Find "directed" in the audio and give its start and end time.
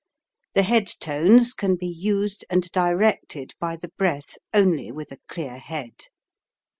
2.71-3.53